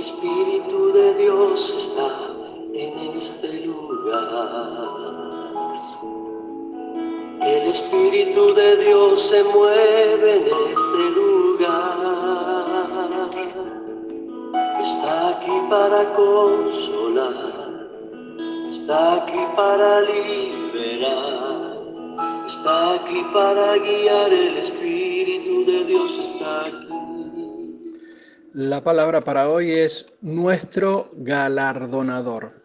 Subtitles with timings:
[0.00, 2.08] Espíritu de Dios está
[2.72, 4.88] en este lugar.
[7.42, 11.68] El Espíritu de Dios se mueve en este lugar.
[14.80, 17.88] Está aquí para consolar,
[18.72, 21.78] está aquí para liberar,
[22.48, 24.32] está aquí para guiar.
[24.32, 26.89] El Espíritu de Dios está aquí.
[28.52, 32.64] La palabra para hoy es nuestro galardonador.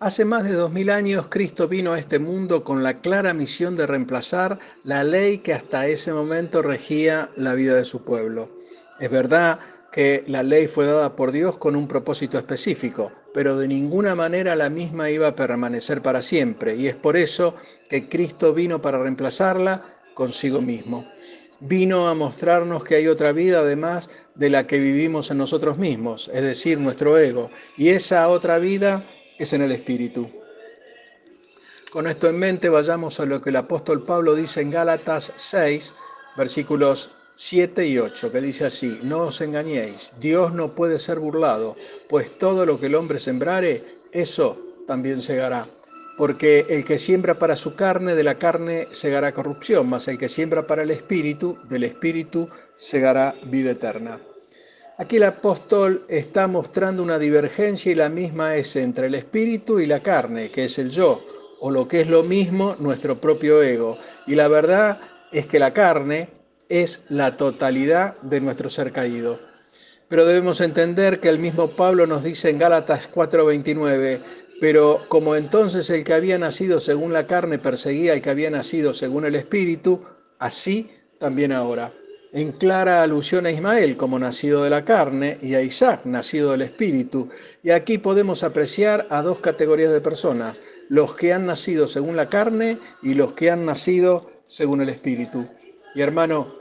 [0.00, 3.76] Hace más de dos mil años Cristo vino a este mundo con la clara misión
[3.76, 8.56] de reemplazar la ley que hasta ese momento regía la vida de su pueblo.
[9.00, 9.58] Es verdad
[9.92, 14.56] que la ley fue dada por Dios con un propósito específico, pero de ninguna manera
[14.56, 17.54] la misma iba a permanecer para siempre, y es por eso
[17.90, 19.84] que Cristo vino para reemplazarla
[20.14, 21.06] consigo mismo
[21.64, 26.30] vino a mostrarnos que hay otra vida además de la que vivimos en nosotros mismos,
[26.32, 29.06] es decir, nuestro ego, y esa otra vida
[29.38, 30.30] es en el Espíritu.
[31.90, 35.94] Con esto en mente vayamos a lo que el apóstol Pablo dice en Gálatas 6,
[36.36, 41.76] versículos 7 y 8, que dice así, no os engañéis, Dios no puede ser burlado,
[42.08, 45.68] pues todo lo que el hombre sembrare, eso también segará
[46.16, 50.28] porque el que siembra para su carne, de la carne segará corrupción, mas el que
[50.28, 54.20] siembra para el espíritu, del espíritu segará vida eterna.
[55.02, 59.86] Aquí el apóstol está mostrando una divergencia y la misma es entre el espíritu y
[59.86, 61.26] la carne, que es el yo,
[61.58, 63.98] o lo que es lo mismo, nuestro propio ego.
[64.28, 65.00] Y la verdad
[65.32, 66.28] es que la carne
[66.68, 69.40] es la totalidad de nuestro ser caído.
[70.06, 74.22] Pero debemos entender que el mismo Pablo nos dice en Gálatas 4:29,
[74.60, 78.94] pero como entonces el que había nacido según la carne perseguía al que había nacido
[78.94, 80.00] según el Espíritu,
[80.38, 81.92] así también ahora.
[82.34, 86.62] En clara alusión a Ismael como nacido de la carne y a Isaac nacido del
[86.62, 87.28] Espíritu.
[87.62, 92.30] Y aquí podemos apreciar a dos categorías de personas, los que han nacido según la
[92.30, 95.46] carne y los que han nacido según el Espíritu.
[95.94, 96.56] Y hermano,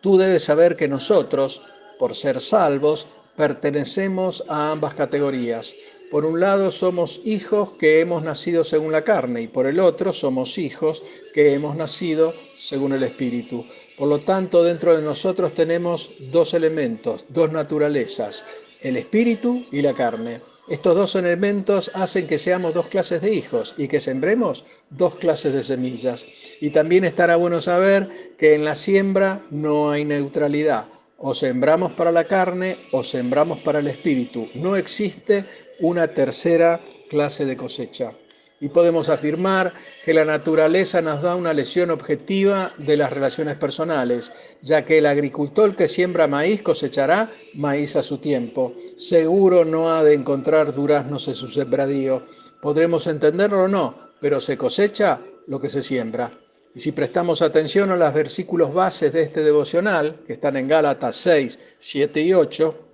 [0.00, 1.62] tú debes saber que nosotros,
[1.96, 5.76] por ser salvos, pertenecemos a ambas categorías.
[6.10, 10.14] Por un lado somos hijos que hemos nacido según la carne y por el otro
[10.14, 11.04] somos hijos
[11.34, 13.66] que hemos nacido según el Espíritu.
[13.98, 18.46] Por lo tanto, dentro de nosotros tenemos dos elementos, dos naturalezas,
[18.80, 20.40] el Espíritu y la carne.
[20.68, 25.52] Estos dos elementos hacen que seamos dos clases de hijos y que sembremos dos clases
[25.52, 26.26] de semillas.
[26.60, 30.86] Y también estará bueno saber que en la siembra no hay neutralidad.
[31.20, 34.48] O sembramos para la carne o sembramos para el espíritu.
[34.54, 35.44] No existe
[35.80, 36.80] una tercera
[37.10, 38.12] clase de cosecha.
[38.60, 39.74] Y podemos afirmar
[40.04, 45.06] que la naturaleza nos da una lesión objetiva de las relaciones personales, ya que el
[45.06, 48.74] agricultor que siembra maíz cosechará maíz a su tiempo.
[48.96, 52.24] Seguro no ha de encontrar duraznos en su sembradío.
[52.60, 56.30] Podremos entenderlo o no, pero se cosecha lo que se siembra.
[56.74, 61.16] Y si prestamos atención a los versículos bases de este devocional, que están en Gálatas
[61.16, 62.88] 6, 7 y 8,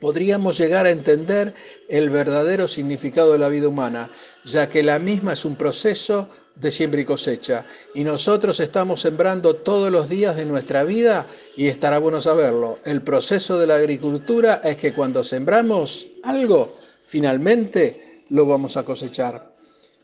[0.00, 1.54] podríamos llegar a entender
[1.88, 4.10] el verdadero significado de la vida humana,
[4.44, 7.66] ya que la misma es un proceso de siembra y cosecha.
[7.94, 11.26] Y nosotros estamos sembrando todos los días de nuestra vida
[11.56, 12.78] y estará bueno saberlo.
[12.84, 16.76] El proceso de la agricultura es que cuando sembramos algo,
[17.06, 19.52] finalmente lo vamos a cosechar.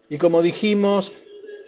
[0.09, 1.13] Y como dijimos,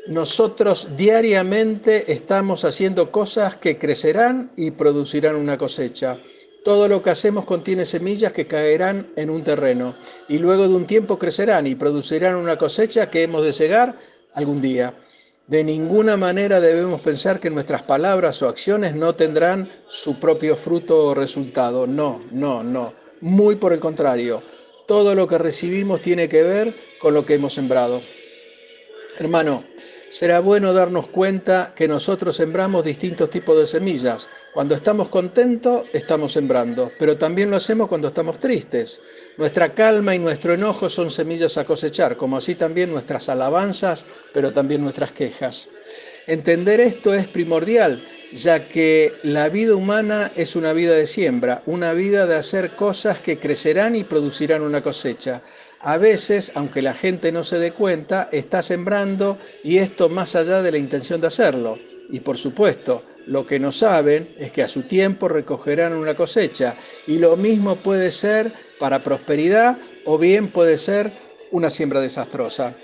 [0.08, 6.18] nosotros diariamente estamos haciendo cosas que crecerán y producirán una cosecha.
[6.64, 9.96] Todo lo que hacemos contiene semillas que caerán en un terreno
[10.28, 13.96] y luego de un tiempo crecerán y producirán una cosecha que hemos de cegar
[14.34, 14.94] algún día.
[15.46, 21.06] De ninguna manera debemos pensar que nuestras palabras o acciones no tendrán su propio fruto
[21.06, 21.86] o resultado.
[21.86, 22.94] No, no, no.
[23.20, 24.42] Muy por el contrario.
[24.88, 28.02] Todo lo que recibimos tiene que ver con lo que hemos sembrado.
[29.18, 29.64] Hermano,
[30.10, 34.28] será bueno darnos cuenta que nosotros sembramos distintos tipos de semillas.
[34.52, 39.00] Cuando estamos contentos, estamos sembrando, pero también lo hacemos cuando estamos tristes.
[39.36, 44.52] Nuestra calma y nuestro enojo son semillas a cosechar, como así también nuestras alabanzas, pero
[44.52, 45.68] también nuestras quejas.
[46.26, 48.02] Entender esto es primordial,
[48.32, 53.20] ya que la vida humana es una vida de siembra, una vida de hacer cosas
[53.20, 55.42] que crecerán y producirán una cosecha.
[55.80, 60.62] A veces, aunque la gente no se dé cuenta, está sembrando y esto más allá
[60.62, 61.78] de la intención de hacerlo.
[62.10, 66.76] Y por supuesto, lo que no saben es que a su tiempo recogerán una cosecha.
[67.06, 71.12] Y lo mismo puede ser para prosperidad o bien puede ser
[71.50, 72.74] una siembra desastrosa.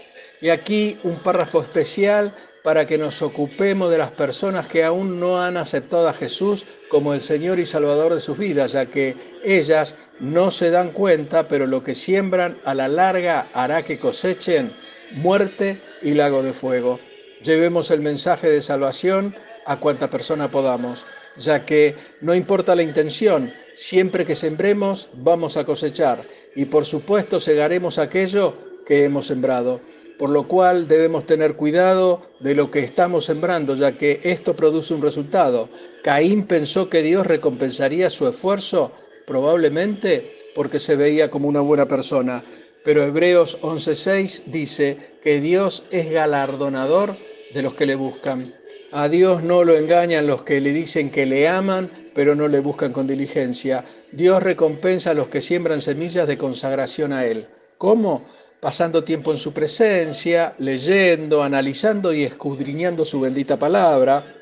[0.41, 5.43] Y aquí un párrafo especial para que nos ocupemos de las personas que aún no
[5.43, 9.97] han aceptado a Jesús como el Señor y Salvador de sus vidas, ya que ellas
[10.21, 14.73] no se dan cuenta, pero lo que siembran a la larga hará que cosechen
[15.13, 17.01] muerte y lago de fuego.
[17.43, 19.35] Llevemos el mensaje de salvación
[19.67, 21.07] a cuanta persona podamos,
[21.37, 27.41] ya que no importa la intención, siempre que sembremos vamos a cosechar y por supuesto
[27.41, 28.57] segaremos aquello
[28.87, 29.81] que hemos sembrado
[30.23, 34.95] por lo cual debemos tener cuidado de lo que estamos sembrando, ya que esto produce
[34.95, 35.69] un resultado.
[36.05, 38.93] Caín pensó que Dios recompensaría su esfuerzo,
[39.27, 42.45] probablemente porque se veía como una buena persona,
[42.85, 47.17] pero Hebreos 11:6 dice que Dios es galardonador
[47.53, 48.55] de los que le buscan.
[48.93, 52.61] A Dios no lo engañan los que le dicen que le aman, pero no le
[52.61, 53.85] buscan con diligencia.
[54.13, 57.49] Dios recompensa a los que siembran semillas de consagración a Él.
[57.77, 58.29] ¿Cómo?
[58.63, 64.37] Pasando tiempo en su presencia, leyendo, analizando y escudriñando su bendita palabra,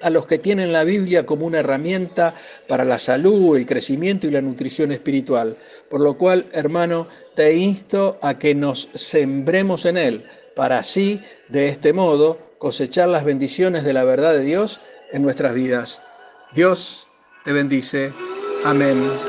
[0.00, 2.36] a los que tienen la Biblia como una herramienta
[2.68, 5.56] para la salud, el crecimiento y la nutrición espiritual.
[5.90, 11.68] Por lo cual, hermano, te insto a que nos sembremos en Él, para así, de
[11.68, 14.80] este modo, cosechar las bendiciones de la verdad de Dios
[15.10, 16.00] en nuestras vidas.
[16.54, 17.08] Dios
[17.44, 18.12] te bendice.
[18.64, 19.27] Amén.